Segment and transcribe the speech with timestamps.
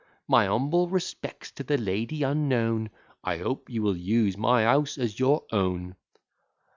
[0.27, 2.89] My humble respects to my lady unknown.'
[3.23, 5.95] 'I hope you will use my house as your own.'"